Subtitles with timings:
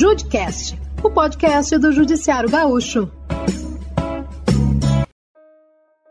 [0.00, 3.06] Judcast, o podcast do Judiciário Gaúcho.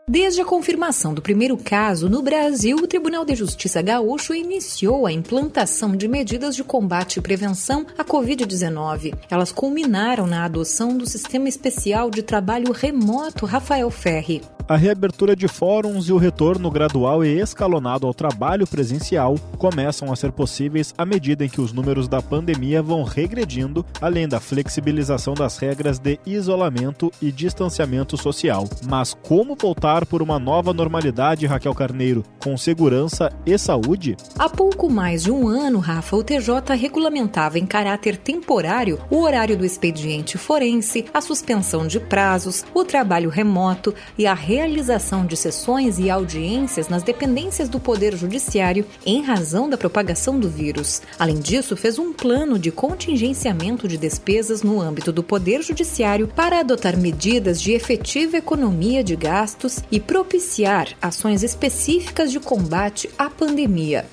[0.08, 5.12] Desde a confirmação do primeiro caso no Brasil, o Tribunal de Justiça Gaúcho iniciou a
[5.12, 9.12] implantação de medidas de combate e prevenção à Covid-19.
[9.28, 15.48] Elas culminaram na adoção do Sistema Especial de Trabalho Remoto Rafael Ferri a reabertura de
[15.48, 21.04] fóruns e o retorno gradual e escalonado ao trabalho presencial começam a ser possíveis à
[21.04, 26.20] medida em que os números da pandemia vão regredindo, além da flexibilização das regras de
[26.24, 28.68] isolamento e distanciamento social.
[28.88, 34.16] Mas como voltar por uma nova normalidade, Raquel Carneiro, com segurança e saúde?
[34.38, 39.58] Há pouco mais de um ano, Rafa, o TJ regulamentava em caráter temporário o horário
[39.58, 45.98] do expediente forense, a suspensão de prazos, o trabalho remoto e a realização de sessões
[45.98, 51.00] e audiências nas dependências do Poder Judiciário em razão da propagação do vírus.
[51.18, 56.60] Além disso, fez um plano de contingenciamento de despesas no âmbito do Poder Judiciário para
[56.60, 64.04] adotar medidas de efetiva economia de gastos e propiciar ações específicas de combate à pandemia.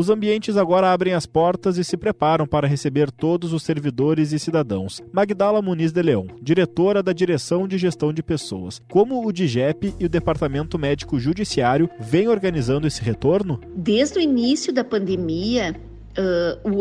[0.00, 4.38] Os ambientes agora abrem as portas e se preparam para receber todos os servidores e
[4.38, 5.02] cidadãos.
[5.12, 8.80] Magdala Muniz de Leão, diretora da Direção de Gestão de Pessoas.
[8.90, 13.60] Como o DIGEP e o Departamento Médico Judiciário vêm organizando esse retorno?
[13.76, 15.78] Desde o início da pandemia,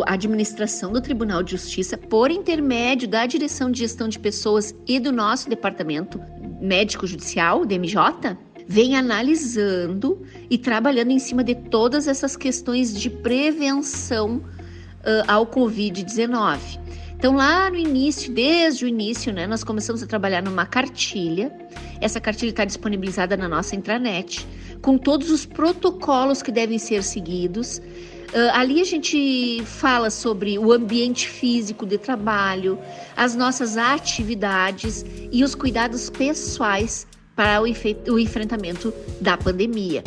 [0.06, 4.98] a administração do Tribunal de Justiça, por intermédio da Direção de Gestão de Pessoas e
[4.98, 6.22] do nosso Departamento
[6.62, 8.38] Médico Judicial, DMJ,
[8.70, 16.80] vem analisando e trabalhando em cima de todas essas questões de prevenção uh, ao Covid-19.
[17.18, 21.52] Então, lá no início, desde o início, né, nós começamos a trabalhar numa cartilha.
[22.00, 24.48] Essa cartilha está disponibilizada na nossa intranet,
[24.84, 27.80] com todos os protocolos que devem ser seguidos.
[27.80, 32.78] Uh, ali a gente fala sobre o ambiente físico de trabalho,
[33.18, 37.09] as nossas atividades e os cuidados pessoais
[37.40, 40.04] para o, o enfrentamento da pandemia.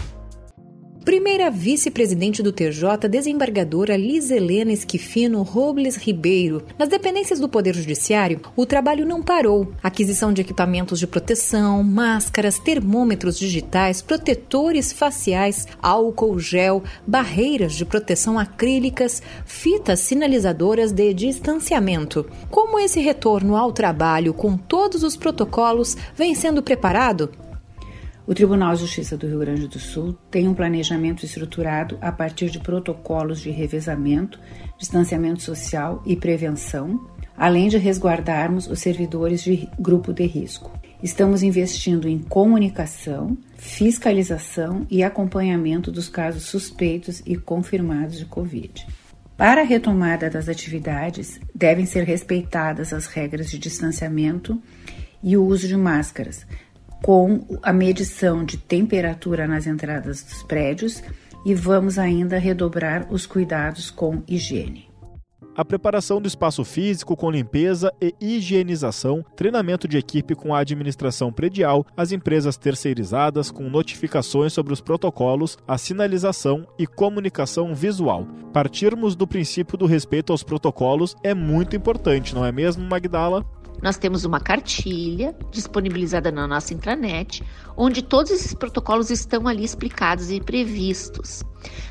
[1.05, 6.63] Primeira vice-presidente do TJ, desembargadora Liz Helena Esquifino Robles Ribeiro.
[6.79, 9.73] Nas dependências do Poder Judiciário, o trabalho não parou.
[9.83, 18.39] Aquisição de equipamentos de proteção, máscaras, termômetros digitais, protetores faciais, álcool gel, barreiras de proteção
[18.39, 22.25] acrílicas, fitas sinalizadoras de distanciamento.
[22.49, 27.42] Como esse retorno ao trabalho com todos os protocolos vem sendo preparado?
[28.25, 32.51] O Tribunal de Justiça do Rio Grande do Sul tem um planejamento estruturado a partir
[32.51, 34.39] de protocolos de revezamento,
[34.79, 37.05] distanciamento social e prevenção,
[37.37, 40.71] além de resguardarmos os servidores de grupo de risco.
[41.03, 48.87] Estamos investindo em comunicação, fiscalização e acompanhamento dos casos suspeitos e confirmados de Covid.
[49.37, 54.63] Para a retomada das atividades, devem ser respeitadas as regras de distanciamento
[55.21, 56.47] e o uso de máscaras,
[57.03, 61.03] com a medição de temperatura nas entradas dos prédios
[61.45, 64.93] e vamos ainda redobrar os cuidados com higiene.
[65.55, 71.31] A preparação do espaço físico com limpeza e higienização, treinamento de equipe com a administração
[71.31, 78.27] predial, as empresas terceirizadas com notificações sobre os protocolos, a sinalização e comunicação visual.
[78.51, 83.45] Partirmos do princípio do respeito aos protocolos é muito importante, não é mesmo, Magdala?
[83.81, 87.43] Nós temos uma cartilha disponibilizada na nossa intranet,
[87.77, 91.43] onde todos esses protocolos estão ali explicados e previstos.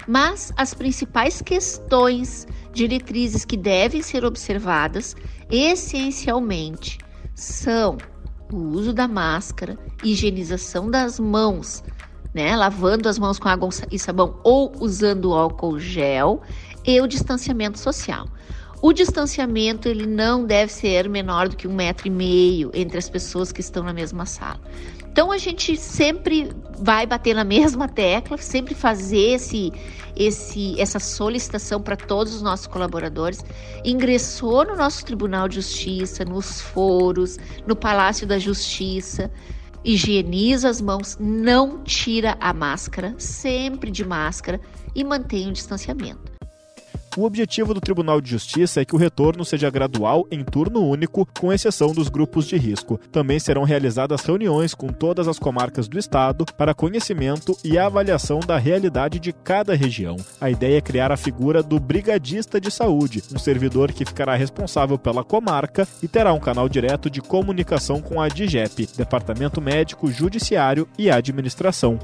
[0.07, 5.15] Mas as principais questões, diretrizes que devem ser observadas,
[5.49, 6.97] essencialmente,
[7.35, 7.97] são
[8.51, 11.83] o uso da máscara, higienização das mãos,
[12.33, 16.41] né, lavando as mãos com água e sabão ou usando álcool gel
[16.85, 18.27] e o distanciamento social.
[18.81, 23.07] O distanciamento ele não deve ser menor do que um metro e meio entre as
[23.07, 24.59] pessoas que estão na mesma sala.
[25.11, 26.49] Então a gente sempre
[26.79, 29.71] vai bater na mesma tecla, sempre fazer esse,
[30.15, 33.45] esse, essa solicitação para todos os nossos colaboradores.
[33.85, 39.29] Ingressou no nosso Tribunal de Justiça, nos foros, no Palácio da Justiça
[39.83, 44.61] higieniza as mãos, não tira a máscara, sempre de máscara
[44.93, 46.30] e mantém o distanciamento.
[47.17, 51.27] O objetivo do Tribunal de Justiça é que o retorno seja gradual em turno único,
[51.37, 52.97] com exceção dos grupos de risco.
[53.11, 58.57] Também serão realizadas reuniões com todas as comarcas do estado para conhecimento e avaliação da
[58.57, 60.15] realidade de cada região.
[60.39, 64.97] A ideia é criar a figura do brigadista de saúde, um servidor que ficará responsável
[64.97, 70.87] pela comarca e terá um canal direto de comunicação com a DIGEP, Departamento Médico, Judiciário
[70.97, 71.99] e Administração.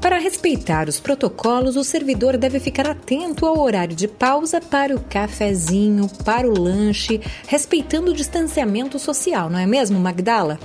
[0.00, 5.00] Para respeitar os protocolos, o servidor deve ficar atento ao horário de pausa para o
[5.00, 10.58] cafezinho, para o lanche, respeitando o distanciamento social, não é mesmo, Magdala?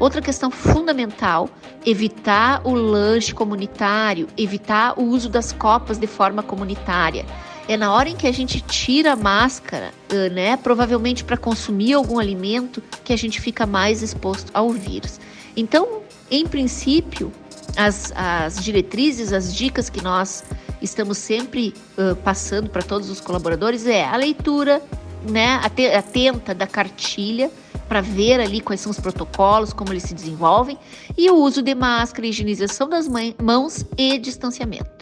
[0.00, 1.48] Outra questão fundamental:
[1.86, 7.24] evitar o lanche comunitário, evitar o uso das copas de forma comunitária.
[7.68, 9.92] É na hora em que a gente tira a máscara,
[10.32, 15.20] né, provavelmente para consumir algum alimento, que a gente fica mais exposto ao vírus.
[15.56, 17.32] Então, em princípio,
[17.76, 20.44] as, as diretrizes, as dicas que nós
[20.82, 24.82] estamos sempre uh, passando para todos os colaboradores é a leitura
[25.28, 25.60] né,
[25.96, 27.50] atenta da cartilha
[27.88, 30.78] para ver ali quais são os protocolos, como eles se desenvolvem,
[31.18, 33.08] e o uso de máscara, higienização das
[33.42, 34.99] mãos e distanciamento.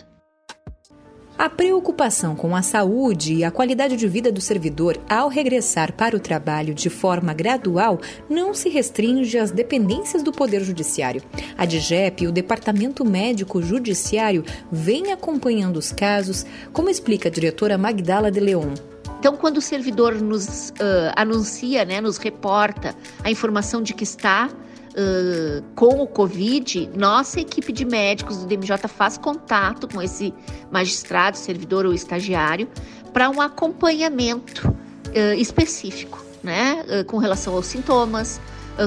[1.38, 6.16] A preocupação com a saúde e a qualidade de vida do servidor ao regressar para
[6.16, 11.22] o trabalho de forma gradual não se restringe às dependências do Poder Judiciário.
[11.56, 18.32] A DGEP, o Departamento Médico Judiciário, vem acompanhando os casos, como explica a diretora Magdala
[18.32, 18.74] de Leon.
[19.20, 24.50] Então, quando o servidor nos uh, anuncia, né, nos reporta a informação de que está
[24.90, 30.32] uh, com o Covid, nossa equipe de médicos do DMJ faz contato com esse
[30.70, 32.68] magistrado, servidor ou estagiário
[33.12, 38.40] para um acompanhamento uh, específico, né, uh, com relação aos sintomas,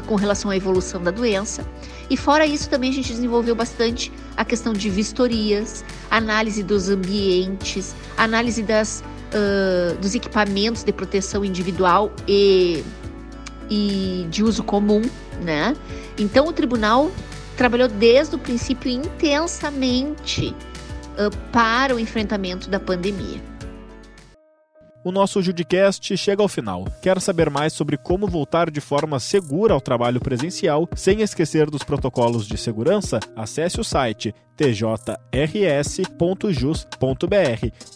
[0.08, 1.68] com relação à evolução da doença.
[2.10, 7.94] E fora isso, também a gente desenvolveu bastante a questão de vistorias, análise dos ambientes,
[8.16, 9.04] análise das,
[10.00, 12.86] dos equipamentos de proteção individual e,
[13.70, 15.02] e de uso comum,
[15.42, 15.76] né?
[16.18, 17.12] Então o tribunal
[17.58, 20.56] trabalhou desde o princípio intensamente
[21.18, 23.51] uh, para o enfrentamento da pandemia.
[25.04, 26.86] O nosso Judicast chega ao final.
[27.02, 31.84] Quer saber mais sobre como voltar de forma segura ao trabalho presencial, sem esquecer dos
[31.84, 33.20] protocolos de segurança?
[33.36, 36.06] Acesse o site tjrs.jus.br.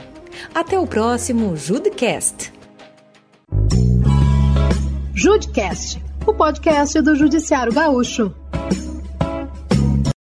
[0.54, 2.54] Até o próximo Judcast.
[5.14, 8.34] Judcast, o podcast do Judiciário Gaúcho.